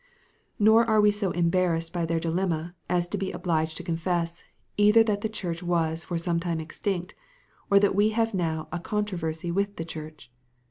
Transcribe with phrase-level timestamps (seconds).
[0.57, 4.43] Nor are we so embarrassed by their dilemma as to be obliged to confess,
[4.75, 7.13] either that the Church was for some time extinct,
[7.69, 10.31] or that we have now a controversy with the Church.